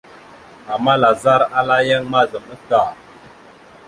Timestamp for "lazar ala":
1.01-1.77